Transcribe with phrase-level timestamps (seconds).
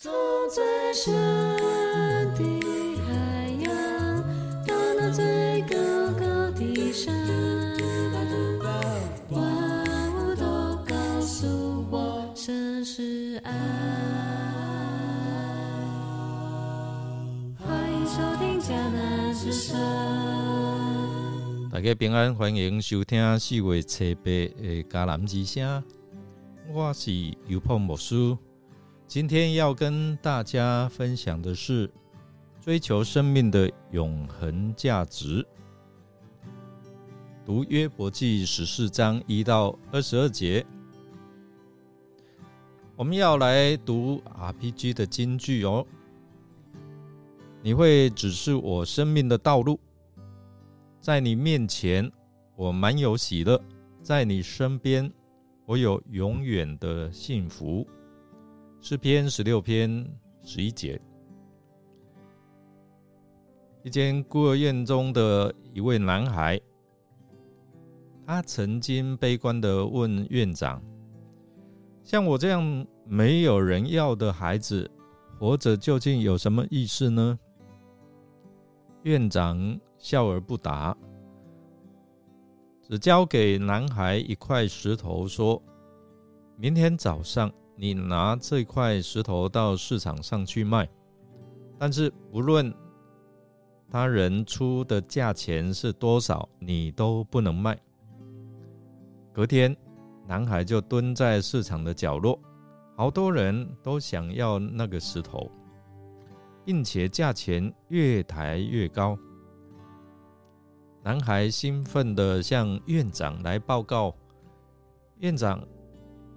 [0.00, 0.12] 从
[0.48, 2.38] 最深的
[3.08, 4.22] 海洋，
[4.64, 5.74] 到那最高
[6.12, 7.12] 高的山，
[9.30, 9.42] 万
[10.14, 13.52] 物都告诉我，神是爱。
[17.56, 19.76] 欢迎收听迦南之声。
[21.72, 25.82] 大家平安，欢迎收听四月七八的迦南之声。
[26.72, 27.10] 我是
[27.48, 28.38] 尤鹏牧师，
[29.08, 31.90] 今天要跟大家分享的是
[32.60, 35.44] 追求生命的永恒价值。
[37.42, 40.62] 读约伯记十四章一到二十二节，
[42.96, 45.86] 我们要来读 RPG 的金句哦。
[47.62, 49.80] 你会指示我生命的道路，
[51.00, 52.12] 在你面前
[52.56, 53.58] 我满有喜乐，
[54.02, 55.10] 在你身边
[55.64, 57.88] 我有永远的幸福。
[58.80, 60.06] 诗篇十六篇
[60.42, 61.00] 十一节。
[63.82, 66.60] 一间孤儿院中的一位男孩，
[68.24, 70.80] 他曾经悲观的问院长
[72.04, 74.88] ：“像我这样没有人要的孩子，
[75.38, 77.38] 活着究竟有什么意思呢？”
[79.02, 80.96] 院长笑而不答，
[82.82, 85.60] 只交给男孩一块石头，说
[86.56, 90.88] ：“明天早上你拿这块石头到市场上去卖，
[91.78, 92.74] 但是不论
[93.88, 97.78] 他人出的价钱是多少，你都不能卖。”
[99.32, 99.74] 隔天，
[100.26, 102.38] 男孩就蹲在市场的角落，
[102.96, 105.48] 好多人都想要那个石头。
[106.68, 109.18] 并且价钱越抬越高。
[111.02, 114.14] 男孩兴奋地向院长来报告，
[115.20, 115.66] 院长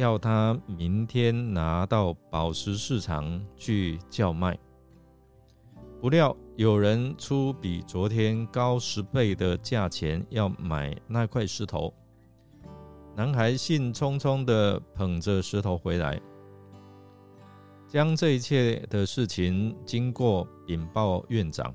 [0.00, 4.58] 要他明天拿到宝石市场去叫卖。
[6.00, 11.92] 不料有人出比昨天高十倍的价钱要买那块石头。
[13.14, 16.18] 男孩兴冲冲地捧着石头回来。
[17.86, 21.74] 将这一切的事情经过禀报院长，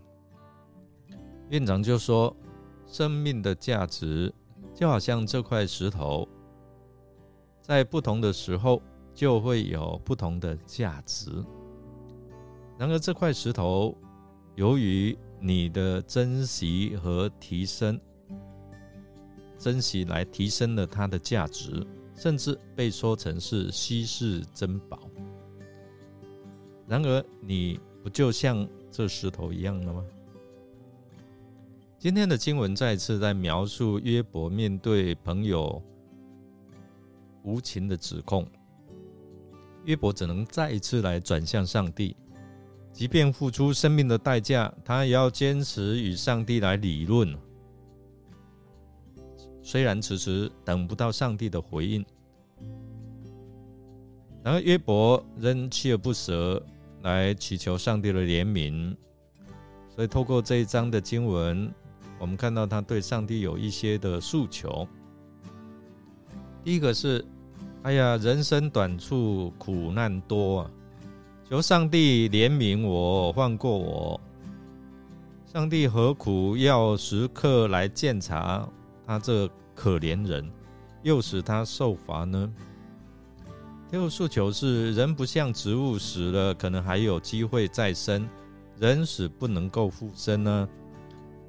[1.51, 2.35] 院长就说
[2.87, 4.33] ：“生命的价值
[4.73, 6.27] 就好像这块石头，
[7.65, 8.79] 在不同的时候
[9.11, 11.31] 就会有不同的价值。
[12.77, 13.97] 然而，这块石头
[14.53, 17.99] 由于你的珍惜和提升，
[19.57, 21.83] 珍惜来提升了它的价值，
[22.13, 24.99] 甚至被说成是稀世珍宝。”
[26.87, 30.05] 然而，你不就像这石头一样了吗？
[31.97, 35.81] 今天的经文再次在描述约伯面对朋友
[37.45, 38.45] 无情的指控，
[39.85, 42.17] 约伯只能再一次来转向上帝，
[42.91, 47.33] 即便付出生命的代价，他也要坚持与上帝来理论。
[49.61, 52.05] 虽然迟迟等不到上帝的回应，
[54.43, 56.61] 然而约伯仍锲而不舍。
[57.03, 58.95] 来祈求上帝的怜悯，
[59.93, 61.71] 所以透过这一章的经文，
[62.17, 64.87] 我们看到他对上帝有一些的诉求。
[66.63, 67.23] 第一个是：
[67.85, 70.71] 哎呀，人生短处，苦难多啊，
[71.47, 74.19] 求上帝怜悯我，放过我。
[75.53, 78.67] 上帝何苦要时刻来鉴察
[79.05, 80.51] 他这可怜人，
[81.03, 82.51] 又使他受罚呢？
[83.91, 88.23] 第二诉求是：人不像植物死了，可能还有机会再生；
[88.79, 90.67] 人死不能够复生呢？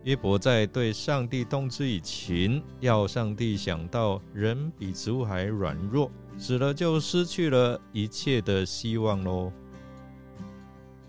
[0.02, 9.52] 约伯在对上帝动之以情，要上帝想到人比植物还软弱，死了就失去了一切的希望喽。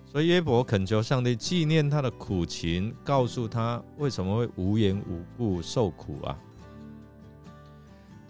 [0.05, 6.37] 所以约伯恳求上帝纪念他的苦情，告诉他为什么会无缘无故受苦啊？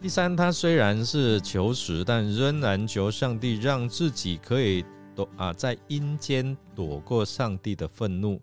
[0.01, 4.83] 第三，他虽然是求死，但仍然求上帝让自己可以
[5.15, 8.41] 躲啊，在阴间躲过上帝的愤怒。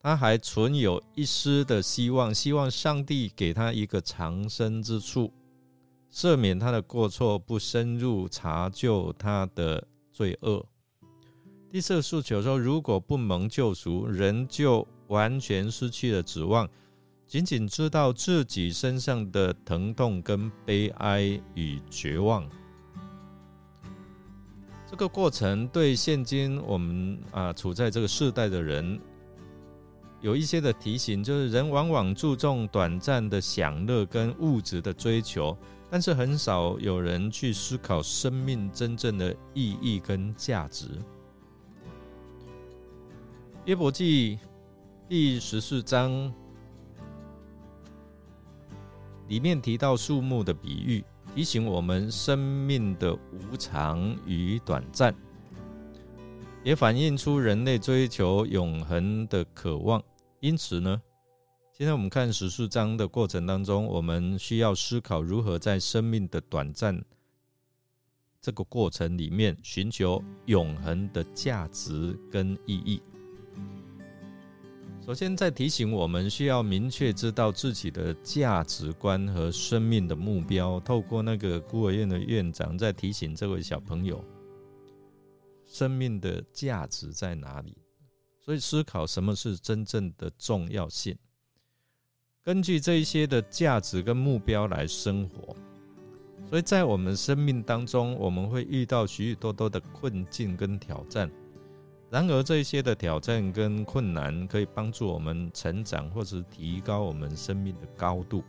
[0.00, 5.32] 他还存有一丝的希望，希望上帝给他一个藏身之处，
[6.12, 10.64] 赦免他的过错，不深入查究他的罪恶。
[11.70, 16.68] 第四个诉求说，如果不蒙救赎，人就完全失去了指望。
[17.26, 22.48] 仅仅知道自己身上的疼痛、跟悲哀与绝望，
[24.90, 28.98] 这个过程对现今我们啊处在这个世代的人
[30.20, 35.56] 有一些的提醒，就是人往往注重短暂的享乐跟物质的追求，
[35.88, 40.88] 但是很少有人去思考生命真正的意义跟价值。
[43.64, 44.38] 约伯记
[45.08, 46.32] 第十四章
[49.28, 51.04] 里面提到树木的比喻，
[51.34, 55.14] 提醒我们生命的无常与短暂，
[56.68, 60.02] 也反映出人类追求永恒的渴望。
[60.40, 61.00] 因此呢，
[61.72, 67.02] 今天我们看十四章的过程当中，我们需要思考如何在生命的短暂
[68.38, 73.00] 这个过程里面，寻求永恒的价值跟意义。
[75.06, 80.78] 首先，在提醒我们需要明确知道自己的价值观和生命的目标。
[80.80, 84.22] 透过那个孤儿院的院长在提醒这位小朋友，
[85.68, 87.76] 生命的价值在哪里？
[88.40, 91.16] 所以思考什么是真正的重要性，
[92.42, 95.54] 根据这一些的价值跟目标来生活。
[96.48, 101.30] 所以在我们生命当中，我们会遇到许许多多的困境跟挑战。
[102.10, 108.42] 然而，这些的挑战跟困难可以帮助我们成长，或是提高我们生命的高度。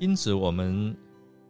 [0.00, 0.96] 因此，我们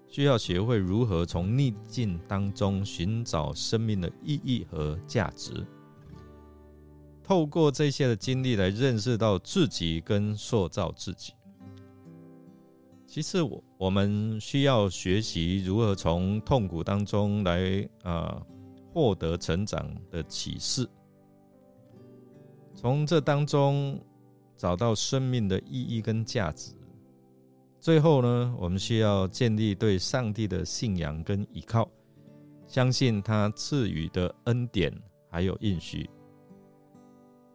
[0.08, 5.64] 需要学会如何从逆境当中寻找生命的意义和价值。
[7.22, 11.32] 透过这些的经历来认识到自己跟塑造自己。
[13.06, 18.42] 其次，我我们需要学习如何从痛苦当中来啊。
[18.90, 20.88] 获得成长的启示，
[22.74, 24.00] 从这当中
[24.56, 26.72] 找到生命的意义跟价值。
[27.80, 31.88] 最后呢，我们需要建立对上帝的信仰跟依靠，
[32.66, 34.92] 相信他赐予的恩典
[35.30, 36.10] 还有应许，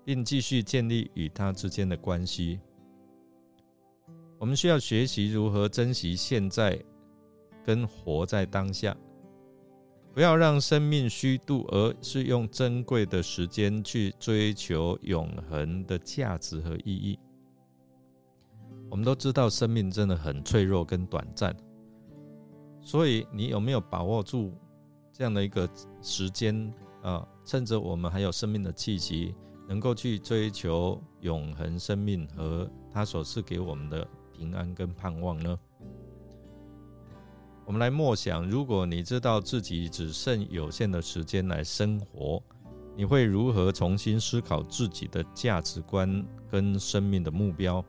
[0.06, 2.60] 并继续建立与他之间的关系。
[4.40, 6.82] 我们需要学习如何珍惜现在，
[7.66, 8.96] 跟活在当下。
[10.14, 17.18] 不要让生命虚度，而是用珍贵的时间去追求永恒的价值和意义。
[18.94, 21.52] 我们都知道，生命真的很脆弱跟短暂，
[22.80, 24.54] 所以你有没有把握住
[25.12, 25.68] 这样的一个
[26.00, 27.28] 时间啊？
[27.44, 29.34] 趁着我们还有生命的气息，
[29.68, 35.58] 能够去追求永恒生命和他所赐给我们的平安跟盼望呢？
[37.66, 42.40] 我们来默想：如果你知道自己只剩有限的时间来生活，
[42.96, 47.84] 你会如何重新思考自己的价值观跟生命的目标，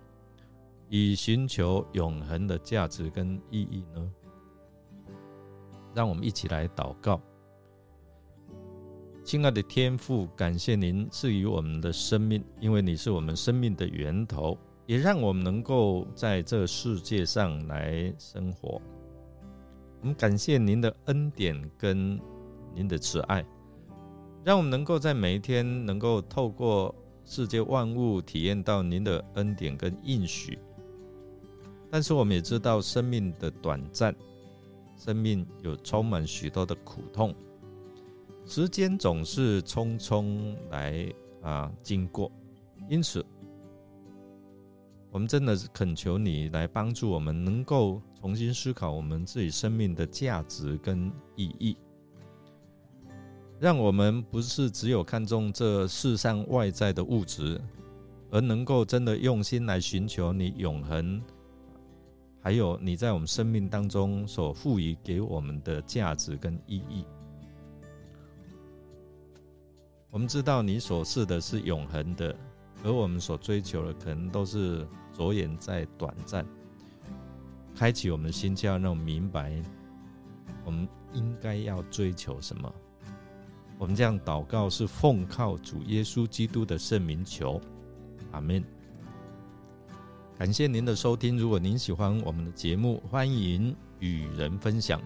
[0.89, 4.11] 以寻求永恒的价值跟意义呢？
[5.95, 7.21] 让我们一起来祷告。
[9.25, 18.81] 亲爱的天父，感谢您赐予我们的生命，因为你是我们生命的源头，也让我们能够在这世界上来生活。
[20.03, 22.21] 我们感谢您的恩典跟
[22.75, 23.43] 您的慈爱，
[24.45, 26.95] 让我们能够在每一天能够透过
[27.25, 30.59] 世界万物体验到您的恩典跟应许。
[31.95, 34.13] 但是我们也知道生命的短暂，
[34.97, 37.33] 生命有充满许多的苦痛，
[38.45, 41.09] 时间总是匆匆来
[41.41, 42.33] 啊经过，
[42.91, 43.25] 因此。
[45.13, 51.77] 我们真的恳求你来帮助我们，能够重新思考我们自己生命的价值跟意义，
[53.61, 57.61] 让我们不是只有看重这世上外在的物质，
[58.33, 61.23] 而能够真的用心来寻求你永恒，
[62.45, 67.05] 还有你在我们生命当中所赋予给我们的价值跟意义。
[70.11, 72.37] 我们知道你所赐的是永恒的，
[72.85, 74.87] 而我们所追求的可能都是。
[75.17, 76.45] 着眼在短暂，
[77.73, 79.63] 开启我们的心窍，让我们明白
[80.65, 82.75] 我们应该要追求什么。
[83.79, 87.61] 我们这样祷告是奉靠主耶稣基督的圣名求，
[88.33, 88.61] 阿门。
[90.37, 95.01] 感谢您的收听，如果您喜欢我们的节目，欢迎与人分享。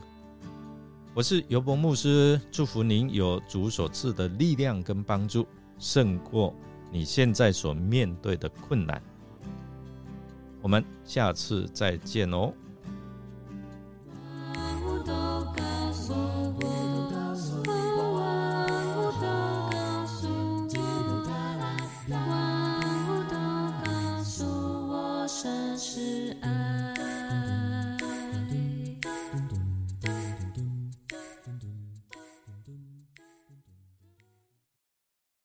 [1.13, 5.47] 我是尤伯牧师，祝福您有主所赐的力量跟帮助，
[5.79, 6.55] 胜过
[6.91, 9.03] 你现在所面对的困难。
[10.63, 12.51] 我们下次再见哦。